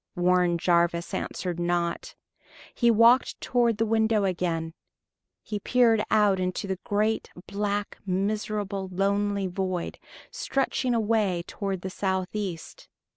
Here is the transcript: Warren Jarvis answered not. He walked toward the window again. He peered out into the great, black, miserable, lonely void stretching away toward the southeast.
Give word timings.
Warren 0.15 0.57
Jarvis 0.57 1.13
answered 1.13 1.59
not. 1.59 2.15
He 2.73 2.89
walked 2.89 3.39
toward 3.39 3.77
the 3.77 3.85
window 3.85 4.23
again. 4.25 4.73
He 5.43 5.59
peered 5.59 6.03
out 6.09 6.39
into 6.39 6.65
the 6.65 6.79
great, 6.83 7.29
black, 7.45 7.99
miserable, 8.03 8.89
lonely 8.91 9.45
void 9.45 9.99
stretching 10.31 10.95
away 10.95 11.43
toward 11.45 11.81
the 11.81 11.91
southeast. 11.91 12.89